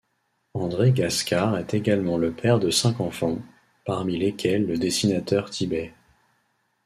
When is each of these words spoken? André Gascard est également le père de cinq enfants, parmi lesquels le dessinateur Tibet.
André 0.55 0.93
Gascard 0.93 1.59
est 1.59 1.75
également 1.75 2.17
le 2.17 2.31
père 2.33 2.57
de 2.57 2.71
cinq 2.71 2.99
enfants, 3.01 3.37
parmi 3.85 4.17
lesquels 4.17 4.65
le 4.65 4.79
dessinateur 4.79 5.51
Tibet. 5.51 5.93